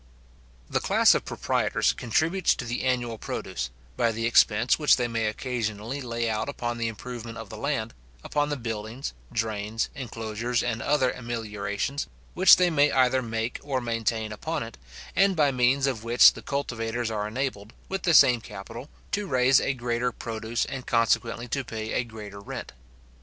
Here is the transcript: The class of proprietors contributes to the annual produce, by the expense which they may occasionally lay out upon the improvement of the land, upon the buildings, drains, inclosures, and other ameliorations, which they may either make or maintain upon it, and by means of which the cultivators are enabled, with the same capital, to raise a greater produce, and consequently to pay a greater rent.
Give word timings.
The 0.67 0.79
class 0.79 1.13
of 1.13 1.25
proprietors 1.25 1.93
contributes 1.93 2.55
to 2.55 2.65
the 2.65 2.85
annual 2.85 3.19
produce, 3.19 3.69
by 3.97 4.11
the 4.11 4.25
expense 4.25 4.79
which 4.79 4.95
they 4.97 5.07
may 5.07 5.27
occasionally 5.27 6.01
lay 6.01 6.27
out 6.27 6.49
upon 6.49 6.79
the 6.79 6.87
improvement 6.87 7.37
of 7.37 7.49
the 7.49 7.57
land, 7.59 7.93
upon 8.23 8.49
the 8.49 8.57
buildings, 8.57 9.13
drains, 9.31 9.89
inclosures, 9.93 10.63
and 10.63 10.81
other 10.81 11.11
ameliorations, 11.11 12.07
which 12.33 12.55
they 12.55 12.71
may 12.71 12.91
either 12.91 13.21
make 13.21 13.59
or 13.61 13.79
maintain 13.79 14.31
upon 14.31 14.63
it, 14.63 14.75
and 15.15 15.35
by 15.35 15.51
means 15.51 15.85
of 15.85 16.03
which 16.03 16.33
the 16.33 16.41
cultivators 16.41 17.11
are 17.11 17.27
enabled, 17.27 17.71
with 17.87 18.01
the 18.01 18.15
same 18.15 18.41
capital, 18.41 18.89
to 19.11 19.27
raise 19.27 19.61
a 19.61 19.75
greater 19.75 20.11
produce, 20.11 20.65
and 20.65 20.87
consequently 20.87 21.47
to 21.47 21.63
pay 21.63 21.91
a 21.93 22.03
greater 22.03 22.39
rent. 22.39 22.71